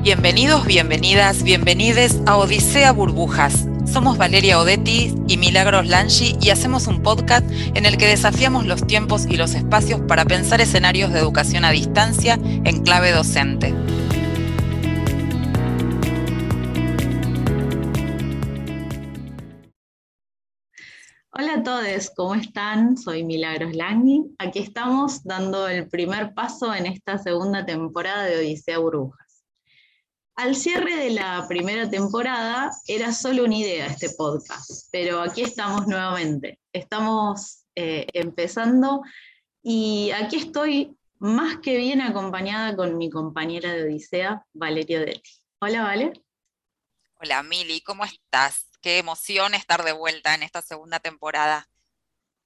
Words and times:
Bienvenidos, 0.00 0.64
bienvenidas, 0.64 1.42
bienvenides 1.42 2.22
a 2.24 2.36
Odisea 2.36 2.92
Burbujas. 2.92 3.66
Somos 3.84 4.16
Valeria 4.16 4.60
Odetti 4.60 5.12
y 5.26 5.36
Milagros 5.36 5.88
Lanchi 5.88 6.36
y 6.40 6.50
hacemos 6.50 6.86
un 6.86 7.02
podcast 7.02 7.44
en 7.74 7.84
el 7.84 7.98
que 7.98 8.06
desafiamos 8.06 8.64
los 8.64 8.86
tiempos 8.86 9.26
y 9.26 9.36
los 9.36 9.54
espacios 9.54 10.00
para 10.02 10.24
pensar 10.24 10.60
escenarios 10.60 11.12
de 11.12 11.18
educación 11.18 11.64
a 11.64 11.72
distancia 11.72 12.34
en 12.42 12.84
clave 12.84 13.10
docente. 13.10 13.74
Hola 21.32 21.54
a 21.54 21.62
todos, 21.64 22.10
¿cómo 22.14 22.36
están? 22.36 22.96
Soy 22.96 23.24
Milagros 23.24 23.74
Langi. 23.74 24.22
Aquí 24.38 24.60
estamos 24.60 25.24
dando 25.24 25.66
el 25.66 25.88
primer 25.88 26.34
paso 26.34 26.72
en 26.72 26.86
esta 26.86 27.18
segunda 27.18 27.66
temporada 27.66 28.24
de 28.24 28.38
Odisea 28.38 28.78
Burbujas. 28.78 29.27
Al 30.38 30.54
cierre 30.54 30.94
de 30.94 31.10
la 31.10 31.46
primera 31.48 31.90
temporada 31.90 32.70
era 32.86 33.12
solo 33.12 33.42
una 33.42 33.56
idea 33.56 33.86
este 33.86 34.10
podcast, 34.10 34.88
pero 34.92 35.20
aquí 35.20 35.42
estamos 35.42 35.88
nuevamente. 35.88 36.60
Estamos 36.72 37.64
eh, 37.74 38.06
empezando 38.12 39.02
y 39.64 40.12
aquí 40.12 40.36
estoy 40.36 40.96
más 41.18 41.58
que 41.58 41.76
bien 41.76 42.00
acompañada 42.00 42.76
con 42.76 42.96
mi 42.96 43.10
compañera 43.10 43.72
de 43.72 43.82
Odisea, 43.82 44.46
Valeria 44.52 45.00
Detti. 45.00 45.28
Hola, 45.58 45.82
Vale. 45.82 46.12
Hola, 47.20 47.42
Mili, 47.42 47.80
¿cómo 47.80 48.04
estás? 48.04 48.68
Qué 48.80 48.98
emoción 48.98 49.54
estar 49.54 49.82
de 49.82 49.90
vuelta 49.90 50.36
en 50.36 50.44
esta 50.44 50.62
segunda 50.62 51.00
temporada. 51.00 51.68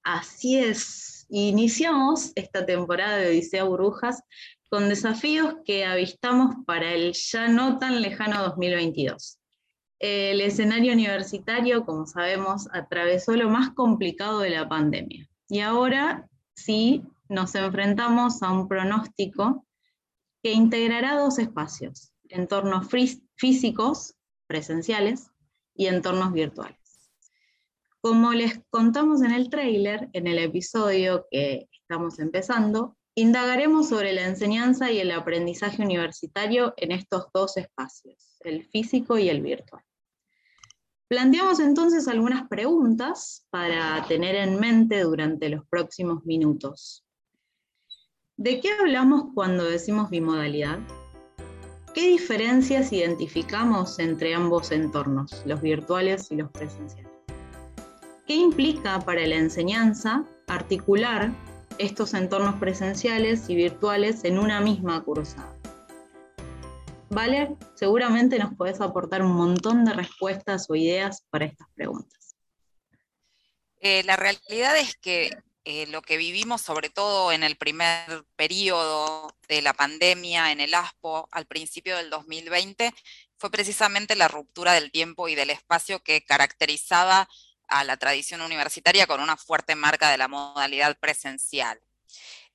Así 0.01 0.57
es. 0.57 1.27
Iniciamos 1.29 2.31
esta 2.33 2.65
temporada 2.65 3.17
de 3.17 3.27
Odisea 3.27 3.65
Brujas 3.65 4.23
con 4.73 4.89
desafíos 4.89 5.57
que 5.65 5.85
avistamos 5.85 6.55
para 6.65 6.93
el 6.93 7.13
ya 7.13 7.47
no 7.47 7.77
tan 7.77 8.01
lejano 8.01 8.41
2022. 8.41 9.37
El 9.99 10.41
escenario 10.41 10.93
universitario, 10.93 11.85
como 11.85 12.07
sabemos, 12.07 12.67
atravesó 12.73 13.33
lo 13.33 13.51
más 13.51 13.69
complicado 13.75 14.39
de 14.39 14.49
la 14.49 14.67
pandemia. 14.67 15.29
Y 15.47 15.59
ahora 15.59 16.27
sí 16.55 17.03
nos 17.29 17.53
enfrentamos 17.53 18.41
a 18.41 18.51
un 18.51 18.67
pronóstico 18.67 19.63
que 20.41 20.53
integrará 20.53 21.19
dos 21.19 21.37
espacios, 21.37 22.11
entornos 22.29 22.87
físicos, 23.35 24.15
presenciales, 24.47 25.29
y 25.75 25.85
entornos 25.85 26.33
virtuales. 26.33 27.11
Como 28.01 28.33
les 28.33 28.59
contamos 28.71 29.21
en 29.21 29.33
el 29.33 29.51
trailer, 29.51 30.09
en 30.13 30.25
el 30.25 30.39
episodio 30.39 31.27
que 31.29 31.69
estamos 31.71 32.17
empezando, 32.17 32.97
Indagaremos 33.15 33.89
sobre 33.89 34.11
la 34.11 34.25
enseñanza 34.25 34.91
y 34.91 34.99
el 34.99 35.11
aprendizaje 35.11 35.83
universitario 35.83 36.73
en 36.77 36.91
estos 36.91 37.27
dos 37.31 37.57
espacios, 37.57 38.37
el 38.39 38.65
físico 38.65 39.19
y 39.19 39.29
el 39.29 39.41
virtual. 39.41 39.83
Planteamos 41.07 41.59
entonces 41.59 42.07
algunas 42.07 42.47
preguntas 42.47 43.45
para 43.51 44.03
tener 44.07 44.33
en 44.33 44.59
mente 44.59 45.01
durante 45.01 45.49
los 45.49 45.63
próximos 45.67 46.25
minutos. 46.25 47.05
¿De 48.35 48.59
qué 48.59 48.71
hablamos 48.71 49.25
cuando 49.35 49.63
decimos 49.63 50.09
bimodalidad? 50.09 50.79
¿Qué 51.93 52.07
diferencias 52.07 52.91
identificamos 52.91 53.99
entre 53.99 54.33
ambos 54.33 54.71
entornos, 54.71 55.43
los 55.45 55.61
virtuales 55.61 56.31
y 56.31 56.37
los 56.37 56.49
presenciales? 56.49 57.11
¿Qué 58.25 58.33
implica 58.33 58.99
para 59.01 59.27
la 59.27 59.35
enseñanza 59.35 60.25
articular 60.47 61.31
estos 61.77 62.13
entornos 62.13 62.55
presenciales 62.59 63.49
y 63.49 63.55
virtuales 63.55 64.23
en 64.23 64.39
una 64.39 64.61
misma 64.61 65.03
cursada. 65.03 65.55
Vale, 67.09 67.55
seguramente 67.75 68.39
nos 68.39 68.55
podés 68.55 68.81
aportar 68.81 69.21
un 69.21 69.33
montón 69.33 69.85
de 69.85 69.93
respuestas 69.93 70.65
o 70.69 70.75
ideas 70.75 71.23
para 71.29 71.45
estas 71.45 71.67
preguntas. 71.75 72.35
Eh, 73.79 74.03
la 74.03 74.15
realidad 74.15 74.77
es 74.77 74.95
que 74.95 75.31
eh, 75.65 75.85
lo 75.87 76.01
que 76.01 76.17
vivimos, 76.17 76.61
sobre 76.61 76.89
todo 76.89 77.31
en 77.31 77.43
el 77.43 77.55
primer 77.55 78.25
periodo 78.35 79.35
de 79.47 79.61
la 79.61 79.73
pandemia, 79.73 80.51
en 80.51 80.59
el 80.59 80.73
ASPO, 80.73 81.29
al 81.31 81.45
principio 81.45 81.95
del 81.97 82.09
2020, 82.09 82.93
fue 83.37 83.51
precisamente 83.51 84.15
la 84.15 84.27
ruptura 84.27 84.73
del 84.73 84.91
tiempo 84.91 85.27
y 85.29 85.35
del 85.35 85.49
espacio 85.49 86.01
que 86.01 86.23
caracterizaba 86.23 87.29
a 87.67 87.83
la 87.83 87.97
tradición 87.97 88.41
universitaria 88.41 89.07
con 89.07 89.21
una 89.21 89.37
fuerte 89.37 89.75
marca 89.75 90.09
de 90.09 90.17
la 90.17 90.27
modalidad 90.27 90.97
presencial. 90.99 91.79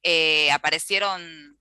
Eh, 0.03 0.51
aparecieron 0.53 1.59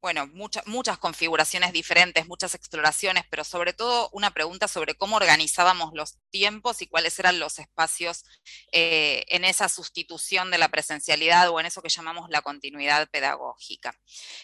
bueno, 0.00 0.28
muchas 0.66 0.98
configuraciones 0.98 1.72
diferentes, 1.72 2.28
muchas 2.28 2.54
exploraciones, 2.54 3.24
pero 3.30 3.44
sobre 3.44 3.72
todo 3.72 4.08
una 4.12 4.30
pregunta 4.30 4.68
sobre 4.68 4.94
cómo 4.94 5.16
organizábamos 5.16 5.92
los 5.94 6.18
tiempos 6.30 6.82
y 6.82 6.86
cuáles 6.86 7.18
eran 7.18 7.40
los 7.40 7.58
espacios 7.58 8.24
eh, 8.72 9.24
en 9.28 9.44
esa 9.44 9.68
sustitución 9.68 10.50
de 10.50 10.58
la 10.58 10.68
presencialidad 10.68 11.48
o 11.50 11.58
en 11.58 11.66
eso 11.66 11.82
que 11.82 11.88
llamamos 11.88 12.30
la 12.30 12.42
continuidad 12.42 13.08
pedagógica. 13.10 13.98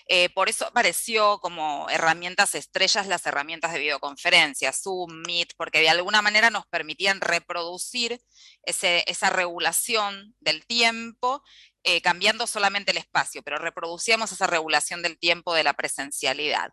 Eh, 0.06 0.30
por 0.30 0.48
eso 0.48 0.66
apareció 0.66 1.38
como 1.38 1.88
herramientas 1.90 2.54
estrellas 2.54 3.06
las 3.06 3.24
herramientas 3.26 3.72
de 3.72 3.78
videoconferencia, 3.78 4.72
Zoom, 4.72 5.22
Meet, 5.26 5.54
porque 5.56 5.80
de 5.80 5.90
alguna 5.90 6.22
manera 6.22 6.50
nos 6.50 6.66
permitían 6.66 7.20
reproducir 7.20 8.20
esa 8.64 9.30
regulación 9.30 10.34
del 10.40 10.66
tiempo 10.66 11.42
eh, 11.84 12.00
cambiando 12.00 12.46
solamente 12.46 12.92
el 12.92 12.98
espacio, 12.98 13.42
pero 13.42 13.58
reproducíamos 13.58 14.32
esa 14.32 14.46
regulación 14.46 15.02
del 15.02 15.18
tiempo 15.18 15.54
de 15.54 15.64
la 15.64 15.74
presencialidad. 15.74 16.72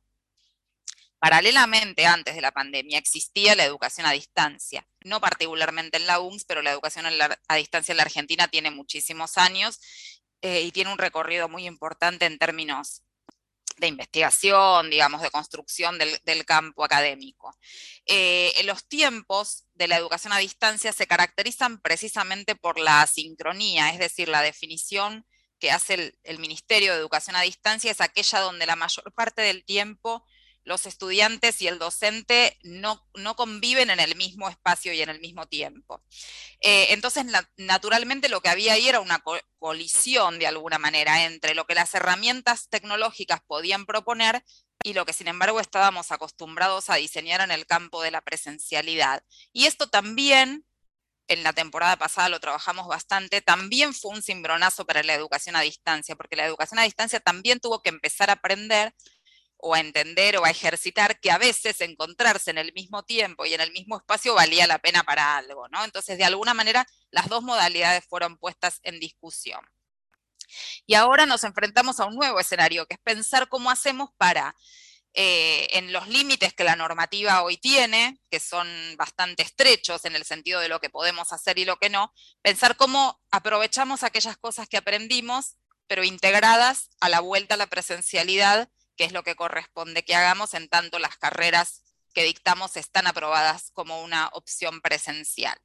Paralelamente, 1.20 2.06
antes 2.06 2.36
de 2.36 2.42
la 2.42 2.52
pandemia, 2.52 2.98
existía 2.98 3.54
la 3.56 3.66
educación 3.66 4.08
a 4.08 4.12
distancia, 4.12 4.88
no 5.04 5.20
particularmente 5.20 5.98
en 5.98 6.08
la 6.08 6.20
UNS, 6.20 6.46
pero 6.46 6.62
la 6.62 6.72
educación 6.72 7.06
a 7.06 7.56
distancia 7.56 7.92
en 7.92 7.98
la 7.98 8.04
Argentina 8.04 8.48
tiene 8.48 8.72
muchísimos 8.72 9.38
años 9.38 9.82
eh, 10.42 10.62
y 10.62 10.72
tiene 10.72 10.94
un 10.94 10.98
recorrido 10.98 11.50
muy 11.50 11.66
importante 11.66 12.26
en 12.26 12.38
términos 12.38 13.04
de 13.80 13.88
investigación, 13.88 14.90
digamos, 14.90 15.22
de 15.22 15.32
construcción 15.32 15.98
del, 15.98 16.46
campo 16.46 16.84
académico. 16.84 17.56
Eh, 18.06 18.54
los 18.66 18.88
tiempos 18.88 19.66
de 19.74 19.88
la 19.88 19.98
educación 19.98 20.34
a 20.34 20.38
distancia 20.38 20.94
se 20.94 21.08
caracterizan 21.08 21.80
precisamente 21.82 22.56
por 22.56 22.80
la 22.80 23.02
asincronía, 23.02 23.90
es 23.92 24.00
decir, 24.00 24.30
la 24.30 24.42
definición 24.42 25.26
que 25.60 25.72
hace 25.72 26.14
el 26.24 26.40
Ministerio 26.40 26.94
de 26.94 27.00
Educación 27.00 27.36
a 27.36 27.42
Distancia 27.42 27.92
es 27.92 28.02
aquella 28.02 28.40
donde 28.40 28.66
la 28.66 28.76
mayor 28.76 29.12
parte 29.14 29.42
del 29.42 29.66
tiempo 29.66 30.26
los 30.64 30.86
estudiantes 30.86 31.62
y 31.62 31.68
el 31.68 31.80
docente 31.80 32.58
no, 32.64 33.08
no, 33.16 33.36
conviven 33.36 33.90
en 33.90 34.00
el 34.00 34.16
mismo 34.16 34.50
espacio 34.50 34.94
y 34.94 35.02
en 35.02 35.10
el 35.10 35.20
mismo 35.20 35.48
tiempo. 35.48 36.04
Eh, 36.62 36.88
entonces, 36.92 37.26
naturalmente 37.58 38.30
lo 38.30 38.42
que 38.42 38.50
había 38.50 38.74
ahí 38.74 38.88
era 38.88 39.00
una 39.00 39.24
colisión 39.58 40.38
de 40.38 40.48
alguna 40.48 40.78
manera 40.78 41.26
entre 41.26 41.56
lo 41.56 41.66
que 41.66 41.76
las 41.76 41.94
herramientas 41.96 42.70
tecnológicas 42.70 43.42
podían 43.48 43.86
proponer 43.86 44.44
y 44.84 44.94
lo 44.94 45.06
que 45.06 45.14
sin 45.14 45.28
embargo 45.28 45.60
estábamos 45.60 46.12
acostumbrados 46.12 46.90
a 46.90 46.96
diseñar 46.96 47.42
en 47.42 47.52
el 47.52 47.66
campo 47.66 48.02
de 48.02 48.12
la 48.12 48.22
presencialidad. 48.22 49.24
Y 49.52 49.66
esto 49.66 49.90
también, 49.90 50.66
en 51.28 51.44
la 51.44 51.54
temporada 51.54 51.98
pasada 51.98 52.30
lo 52.30 52.40
trabajamos 52.40 52.88
bastante, 52.88 53.42
también 53.42 53.94
fue 53.94 54.12
un 54.12 54.22
cimbronazo 54.22 54.86
para 54.86 55.04
la 55.04 55.14
educación 55.14 55.56
a 55.56 55.62
distancia, 55.62 56.16
porque 56.16 56.36
la 56.36 56.46
educación 56.46 56.80
a 56.80 56.84
distancia 56.84 57.20
también 57.20 57.60
tuvo 57.60 57.82
que 57.82 57.90
empezar 57.90 58.30
a 58.30 58.34
aprender 58.34 58.94
o 59.62 59.76
a 59.76 59.80
entender 59.80 60.38
o 60.38 60.46
a 60.46 60.50
ejercitar 60.50 61.20
que 61.20 61.32
a 61.32 61.38
veces 61.38 61.82
encontrarse 61.82 62.52
en 62.52 62.58
el 62.58 62.74
mismo 62.74 63.04
tiempo 63.04 63.46
y 63.46 63.54
en 63.54 63.62
el 63.62 63.72
mismo 63.72 63.98
espacio 63.98 64.34
valía 64.34 64.68
la 64.68 64.80
pena 64.80 65.04
para 65.04 65.38
algo, 65.38 65.68
¿no? 65.68 65.84
Entonces, 65.84 66.18
de 66.18 66.24
alguna 66.24 66.54
manera, 66.54 66.88
las 67.12 67.28
dos 67.28 67.44
modalidades 67.44 68.06
fueron 68.06 68.38
puestas 68.38 68.80
en 68.84 69.00
discusión. 69.00 69.62
Y 70.88 70.96
ahora 70.96 71.26
nos 71.26 71.44
enfrentamos 71.44 72.00
a 72.00 72.06
un 72.06 72.16
nuevo 72.16 72.40
escenario, 72.40 72.86
que 72.86 72.96
es 72.96 73.02
pensar 73.02 73.50
cómo 73.50 73.70
hacemos 73.70 74.10
para, 74.18 74.56
eh, 75.14 75.68
en 75.72 75.92
los 75.92 76.08
límites 76.08 76.54
que 76.54 76.64
la 76.64 76.76
normativa 76.76 77.44
hoy 77.44 77.58
tiene, 77.58 78.20
que 78.32 78.40
son 78.40 78.68
bastante 78.98 79.44
estrechos 79.44 80.06
en 80.06 80.16
el 80.16 80.24
sentido 80.24 80.60
de 80.62 80.70
lo 80.70 80.80
que 80.80 80.90
podemos 80.90 81.34
hacer 81.34 81.60
y 81.60 81.66
lo 81.66 81.78
que 81.78 81.90
no, 81.90 82.14
pensar 82.42 82.78
cómo 82.78 83.22
aprovechamos 83.30 84.04
aquellas 84.04 84.38
cosas 84.38 84.70
que 84.70 84.78
aprendimos, 84.78 85.58
pero 85.88 86.04
integradas 86.04 86.90
a 87.02 87.10
la 87.10 87.20
vuelta 87.20 87.56
a 87.56 87.58
la 87.58 87.68
presencialidad 87.68 88.70
qué 89.00 89.06
es 89.06 89.14
lo 89.14 89.24
que 89.24 89.38
corresponde 89.38 90.04
que 90.04 90.14
hagamos 90.14 90.54
en 90.54 90.68
tanto 90.68 91.00
las 91.00 91.16
carreras 91.16 91.84
que 92.14 92.24
dictamos 92.24 92.76
están 92.76 93.08
aprobadas 93.08 93.72
como 93.72 94.04
una 94.04 94.28
opción 94.34 94.82
presencial. 94.82 95.58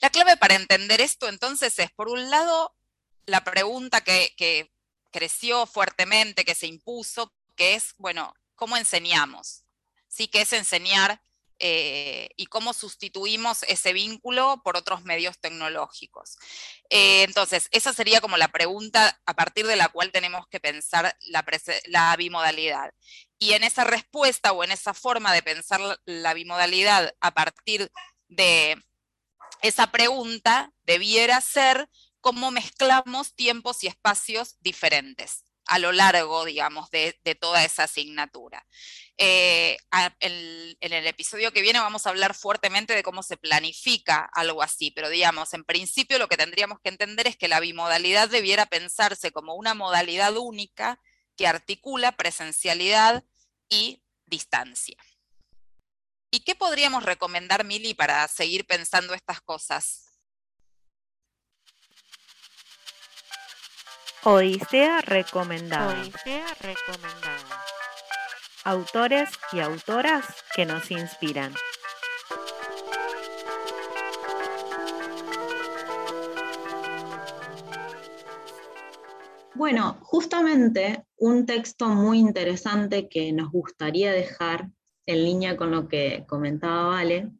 La 0.00 0.10
clave 0.10 0.36
para 0.36 0.56
entender 0.56 1.00
esto 1.00 1.28
entonces 1.28 1.78
es, 1.78 1.92
por 1.92 2.08
un 2.08 2.30
lado, 2.30 2.74
la 3.26 3.44
pregunta 3.44 4.00
que, 4.00 4.72
creció 5.12 5.66
fuertemente, 5.66 6.44
que 6.44 6.56
se 6.56 6.66
impuso, 6.66 7.32
que 7.54 7.76
es, 7.76 7.94
bueno, 7.98 8.34
¿cómo 8.56 8.76
enseñamos? 8.76 9.62
¿Sí? 10.08 10.26
¿Qué 10.26 10.40
es 10.40 10.52
enseñar? 10.52 11.22
Eh, 11.66 12.28
y 12.36 12.44
cómo 12.44 12.74
sustituimos 12.74 13.62
ese 13.62 13.94
vínculo 13.94 14.60
por 14.62 14.76
otros 14.76 15.04
medios 15.04 15.38
tecnológicos. 15.38 16.36
Eh, 16.90 17.22
entonces, 17.22 17.68
esa 17.70 17.94
sería 17.94 18.20
como 18.20 18.36
la 18.36 18.48
pregunta 18.48 19.18
a 19.24 19.32
partir 19.32 19.66
de 19.66 19.76
la 19.76 19.88
cual 19.88 20.12
tenemos 20.12 20.46
que 20.48 20.60
pensar 20.60 21.16
la, 21.20 22.16
bimodalidad. 22.18 22.92
y 23.38 23.54
en 23.54 23.64
esa 23.64 23.84
respuesta 23.84 24.52
o 24.52 24.62
en 24.62 24.72
esa 24.72 24.92
forma 24.92 25.32
de 25.32 25.42
pensar 25.42 25.80
la 26.04 26.34
bimodalidad 26.34 27.14
a 27.20 27.30
partir 27.32 27.90
de 28.28 28.76
esa 29.62 29.90
pregunta 29.90 30.70
debiera 30.82 31.40
ser 31.40 31.88
cómo 32.20 32.50
mezclamos 32.50 33.34
tiempos 33.34 33.82
y 33.84 33.86
espacios 33.86 34.56
diferentes 34.60 35.44
a 35.66 35.78
lo 35.78 35.92
largo, 35.92 36.44
digamos, 36.44 36.90
de, 36.90 37.14
toda 37.40 37.64
esa 37.64 37.84
asignatura. 37.84 38.66
Eh, 39.16 39.76
en, 40.20 40.76
el 40.80 41.06
episodio 41.06 41.52
que 41.52 41.62
viene 41.62 41.78
vamos 41.78 42.06
a 42.06 42.10
hablar 42.10 42.34
fuertemente 42.34 42.94
de 42.94 43.02
cómo 43.02 43.22
se 43.22 43.36
planifica 43.36 44.28
algo 44.34 44.62
así, 44.62 44.90
pero 44.90 45.08
digamos, 45.08 45.54
en 45.54 45.64
principio 45.64 46.18
lo 46.18 46.28
que 46.28 46.36
tendríamos 46.36 46.80
que 46.80 46.88
entender 46.88 47.26
es 47.26 47.36
que 47.36 47.48
la 47.48 47.60
bimodalidad 47.60 48.28
debiera 48.28 48.66
pensarse 48.66 49.32
como 49.32 49.54
una 49.54 49.74
modalidad 49.74 50.36
única 50.36 51.00
que 51.36 51.46
articula 51.46 52.12
presencialidad 52.12 53.24
y 53.68 54.02
distancia. 54.26 54.96
¿Y 56.30 56.40
qué 56.40 56.54
podríamos 56.54 57.04
recomendar, 57.04 57.64
Mili, 57.64 57.94
para 57.94 58.26
seguir 58.26 58.66
pensando 58.66 59.14
estas 59.14 59.40
cosas? 59.40 60.13
Odisea 64.26 65.02
recomendada. 65.02 66.00
Odisea 66.00 66.46
recomendada. 66.60 67.62
Autores 68.64 69.28
y 69.52 69.60
autoras 69.60 70.24
que 70.56 70.64
nos 70.64 70.90
inspiran. 70.90 71.52
Bueno, 79.54 79.98
justamente 80.00 81.04
un 81.18 81.44
texto 81.44 81.88
muy 81.88 82.18
interesante 82.18 83.10
que 83.10 83.30
nos 83.34 83.50
gustaría 83.50 84.10
dejar 84.10 84.70
en 85.04 85.22
línea 85.22 85.54
con 85.54 85.70
lo 85.70 85.86
que 85.86 86.24
comentaba 86.26 86.88
Vale 86.88 87.30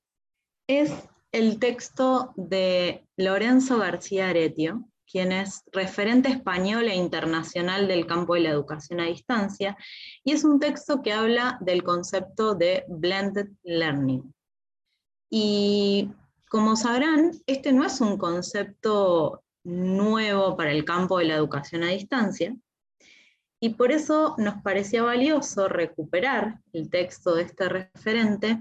es 0.69 0.92
el 1.32 1.58
texto 1.58 2.34
de 2.36 3.06
Lorenzo 3.16 3.78
García 3.78 4.28
Aretio, 4.28 4.84
quien 5.11 5.33
es 5.33 5.62
referente 5.73 6.29
español 6.29 6.89
e 6.89 6.95
internacional 6.95 7.87
del 7.89 8.06
campo 8.06 8.35
de 8.35 8.41
la 8.41 8.51
educación 8.51 9.01
a 9.01 9.06
distancia, 9.06 9.77
y 10.25 10.33
es 10.33 10.45
un 10.45 10.59
texto 10.61 11.03
que 11.03 11.12
habla 11.12 11.59
del 11.61 11.83
concepto 11.83 12.55
de 12.55 12.85
blended 12.89 13.49
learning. 13.62 14.35
Y 15.31 16.11
como 16.49 16.77
sabrán, 16.77 17.33
este 17.47 17.73
no 17.73 17.85
es 17.85 18.01
un 18.01 18.17
concepto 18.17 19.43
nuevo 19.65 20.56
para 20.56 20.73
el 20.73 20.85
campo 20.85 21.19
de 21.19 21.27
la 21.27 21.35
educación 21.35 21.83
a 21.83 21.89
distancia, 21.89 22.55
y 23.65 23.71
por 23.71 23.93
eso 23.93 24.35
nos 24.37 24.62
parecía 24.62 25.03
valioso 25.03 25.69
recuperar 25.69 26.61
el 26.75 26.91
texto 26.91 27.35
de 27.35 27.45
este 27.45 27.67
referente, 27.69 28.61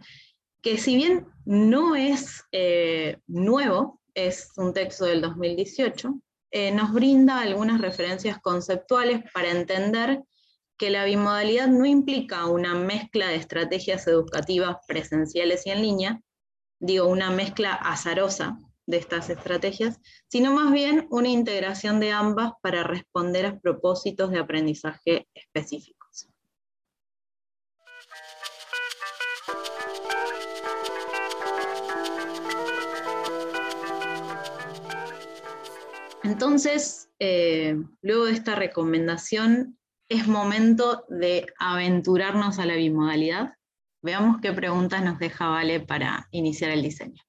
que 0.61 0.77
si 0.77 0.95
bien 0.95 1.27
no 1.43 1.95
es 1.95 2.45
eh, 2.53 3.17
nuevo, 3.27 3.99
es 4.13 4.51
un 4.55 4.73
texto 4.73 5.03
del 5.03 5.19
2018, 5.19 6.21
eh, 6.55 6.71
nos 6.71 6.93
brinda 6.93 7.39
algunas 7.41 7.81
referencias 7.81 8.39
conceptuales 8.39 9.23
para 9.33 9.49
entender 9.49 10.21
que 10.77 10.91
la 10.91 11.03
bimodalidad 11.03 11.67
no 11.67 11.83
implica 11.87 12.45
una 12.45 12.75
mezcla 12.75 13.27
de 13.29 13.37
estrategias 13.37 14.05
educativas 14.05 14.77
presenciales 14.87 15.65
y 15.65 15.71
en 15.71 15.81
línea, 15.81 16.21
digo, 16.79 17.07
una 17.07 17.31
mezcla 17.31 17.73
azarosa 17.73 18.59
de 18.85 18.97
estas 18.97 19.31
estrategias, 19.31 19.99
sino 20.27 20.53
más 20.53 20.71
bien 20.71 21.07
una 21.09 21.29
integración 21.29 21.99
de 21.99 22.11
ambas 22.11 22.51
para 22.61 22.83
responder 22.83 23.47
a 23.47 23.59
propósitos 23.59 24.29
de 24.29 24.37
aprendizaje 24.37 25.27
específicos. 25.33 26.02
Entonces, 36.23 37.09
eh, 37.19 37.75
luego 38.01 38.25
de 38.25 38.31
esta 38.31 38.55
recomendación, 38.55 39.77
es 40.09 40.27
momento 40.27 41.05
de 41.09 41.45
aventurarnos 41.59 42.59
a 42.59 42.65
la 42.65 42.75
bimodalidad. 42.75 43.57
Veamos 44.01 44.39
qué 44.41 44.53
preguntas 44.53 45.03
nos 45.03 45.19
deja 45.19 45.47
Vale 45.47 45.79
para 45.81 46.27
iniciar 46.31 46.71
el 46.71 46.81
diseño. 46.81 47.21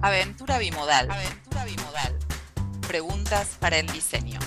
Aventura 0.00 0.58
bimodal. 0.58 1.10
Aventura 1.10 1.64
bimodal. 1.64 2.18
Preguntas 2.86 3.56
para 3.60 3.78
el 3.78 3.86
diseño. 3.88 4.38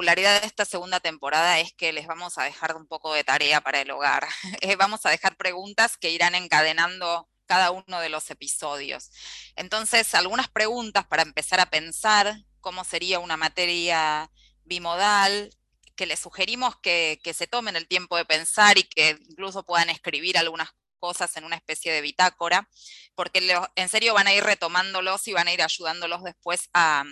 Particularidad 0.00 0.40
de 0.40 0.46
esta 0.46 0.64
segunda 0.64 0.98
temporada 0.98 1.60
es 1.60 1.74
que 1.74 1.92
les 1.92 2.06
vamos 2.06 2.38
a 2.38 2.44
dejar 2.44 2.74
un 2.74 2.86
poco 2.86 3.12
de 3.12 3.22
tarea 3.22 3.60
para 3.60 3.82
el 3.82 3.90
hogar. 3.90 4.26
Eh, 4.62 4.76
vamos 4.76 5.04
a 5.04 5.10
dejar 5.10 5.36
preguntas 5.36 5.98
que 5.98 6.10
irán 6.10 6.34
encadenando 6.34 7.28
cada 7.46 7.70
uno 7.70 8.00
de 8.00 8.08
los 8.08 8.30
episodios. 8.30 9.10
Entonces, 9.56 10.14
algunas 10.14 10.48
preguntas 10.48 11.06
para 11.06 11.22
empezar 11.22 11.60
a 11.60 11.70
pensar 11.70 12.44
cómo 12.60 12.84
sería 12.84 13.18
una 13.18 13.36
materia 13.36 14.30
bimodal, 14.64 15.50
que 15.96 16.06
les 16.06 16.20
sugerimos 16.20 16.76
que, 16.80 17.20
se 17.34 17.46
tomen 17.46 17.76
el 17.76 17.86
tiempo 17.86 18.16
de 18.16 18.24
pensar 18.24 18.78
y 18.78 18.84
que 18.84 19.18
incluso 19.28 19.64
puedan 19.64 19.90
escribir 19.90 20.38
algunas 20.38 20.70
cosas 20.98 21.36
en 21.36 21.44
una 21.44 21.56
especie 21.56 21.92
de 21.92 22.00
bitácora, 22.00 22.68
porque 23.14 23.40
en 23.74 23.88
serio 23.88 24.14
van 24.14 24.28
a 24.28 24.32
ir 24.32 24.44
retomándolos 24.44 25.26
y 25.28 25.32
van 25.32 25.48
a 25.48 25.52
ir 25.52 25.62
ayudándolos 25.62 26.22
después 26.22 26.70
a, 26.72 27.04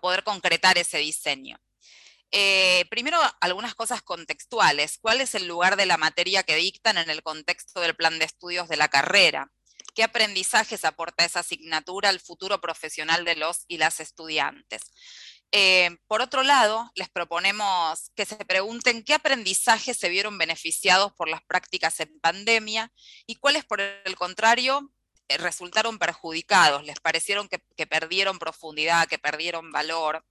poder 0.00 0.22
concretar 0.22 0.78
ese 0.78 0.98
diseño. 0.98 1.58
Eh, 2.32 2.84
primero, 2.90 3.18
algunas 3.40 3.74
cosas 3.74 4.02
contextuales. 4.02 4.98
¿Cuál 5.00 5.20
es 5.20 5.34
el 5.34 5.46
lugar 5.46 5.76
de 5.76 5.86
la 5.86 5.96
materia 5.96 6.42
que 6.42 6.56
dictan 6.56 6.98
en 6.98 7.10
el 7.10 7.22
contexto 7.22 7.80
del 7.80 7.96
plan 7.96 8.18
de 8.18 8.24
estudios 8.24 8.68
de 8.68 8.76
la 8.76 8.88
carrera? 8.88 9.50
¿Qué 9.94 10.04
aprendizajes 10.04 10.84
aporta 10.84 11.24
esa 11.24 11.40
asignatura 11.40 12.08
al 12.08 12.20
futuro 12.20 12.60
profesional 12.60 13.24
de 13.24 13.34
los 13.36 13.64
y 13.66 13.78
las 13.78 13.98
estudiantes? 13.98 14.82
Eh, 15.52 15.96
por 16.06 16.22
otro 16.22 16.44
lado, 16.44 16.92
les 16.94 17.08
proponemos 17.08 18.12
que 18.14 18.24
se 18.24 18.36
pregunten 18.36 19.02
qué 19.02 19.14
aprendizajes 19.14 19.96
se 19.96 20.08
vieron 20.08 20.38
beneficiados 20.38 21.12
por 21.14 21.28
las 21.28 21.42
prácticas 21.42 21.98
en 21.98 22.20
pandemia 22.20 22.92
y 23.26 23.36
cuáles, 23.36 23.64
por 23.64 23.80
el 23.80 24.16
contrario, 24.16 24.92
eh, 25.28 25.38
resultaron 25.38 25.98
perjudicados, 25.98 26.84
les 26.84 27.00
parecieron 27.00 27.48
que, 27.48 27.60
que 27.76 27.86
perdieron 27.86 28.38
profundidad, 28.38 29.08
que 29.08 29.18
perdieron 29.18 29.72
valor. 29.72 30.24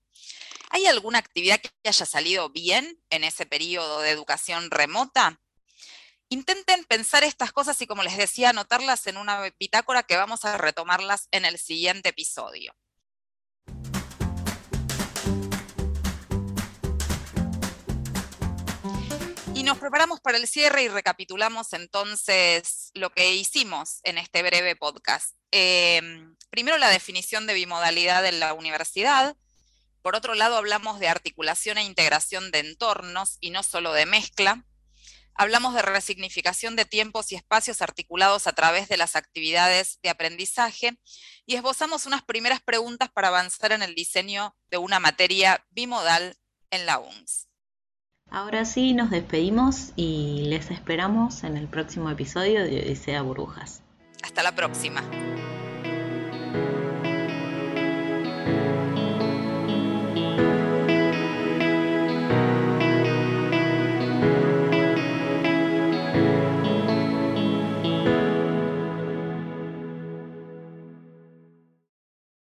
¿Hay 0.72 0.86
alguna 0.86 1.18
actividad 1.18 1.60
que 1.60 1.70
haya 1.84 2.06
salido 2.06 2.48
bien 2.48 2.96
en 3.10 3.24
ese 3.24 3.44
periodo 3.44 4.02
de 4.02 4.10
educación 4.10 4.70
remota? 4.70 5.40
Intenten 6.28 6.84
pensar 6.84 7.24
estas 7.24 7.50
cosas 7.50 7.82
y, 7.82 7.88
como 7.88 8.04
les 8.04 8.16
decía, 8.16 8.50
anotarlas 8.50 9.08
en 9.08 9.16
una 9.16 9.50
bitácora 9.58 10.04
que 10.04 10.16
vamos 10.16 10.44
a 10.44 10.56
retomarlas 10.58 11.26
en 11.32 11.44
el 11.44 11.58
siguiente 11.58 12.10
episodio. 12.10 12.72
Y 19.56 19.64
nos 19.64 19.78
preparamos 19.78 20.20
para 20.20 20.38
el 20.38 20.46
cierre 20.46 20.84
y 20.84 20.88
recapitulamos 20.88 21.72
entonces 21.72 22.92
lo 22.94 23.10
que 23.10 23.34
hicimos 23.34 23.98
en 24.04 24.18
este 24.18 24.44
breve 24.44 24.76
podcast. 24.76 25.34
Em, 25.50 26.36
primero 26.48 26.78
la 26.78 26.90
definición 26.90 27.48
de 27.48 27.54
bimodalidad 27.54 28.24
en 28.24 28.38
la 28.38 28.54
universidad. 28.54 29.36
Por 30.02 30.16
otro 30.16 30.34
lado, 30.34 30.56
hablamos 30.56 30.98
de 30.98 31.08
articulación 31.08 31.78
e 31.78 31.84
integración 31.84 32.50
de 32.50 32.60
entornos 32.60 33.36
y 33.40 33.50
no 33.50 33.62
solo 33.62 33.92
de 33.92 34.06
mezcla. 34.06 34.64
Hablamos 35.34 35.74
de 35.74 35.82
resignificación 35.82 36.76
de 36.76 36.84
tiempos 36.84 37.32
y 37.32 37.36
espacios 37.36 37.82
articulados 37.82 38.46
a 38.46 38.52
través 38.52 38.88
de 38.88 38.96
las 38.96 39.16
actividades 39.16 39.98
de 40.02 40.10
aprendizaje 40.10 40.98
y 41.46 41.54
esbozamos 41.54 42.06
unas 42.06 42.22
primeras 42.22 42.60
preguntas 42.60 43.10
para 43.10 43.28
avanzar 43.28 43.72
en 43.72 43.82
el 43.82 43.94
diseño 43.94 44.56
de 44.70 44.76
una 44.76 45.00
materia 45.00 45.64
bimodal 45.70 46.36
en 46.70 46.86
la 46.86 46.98
UNS. 46.98 47.48
Ahora 48.30 48.64
sí, 48.64 48.92
nos 48.92 49.10
despedimos 49.10 49.92
y 49.96 50.44
les 50.46 50.70
esperamos 50.70 51.42
en 51.42 51.56
el 51.56 51.68
próximo 51.68 52.10
episodio 52.10 52.62
de 52.64 52.82
Odisea 52.82 53.22
Burbujas. 53.22 53.82
Hasta 54.22 54.42
la 54.42 54.54
próxima. 54.54 55.02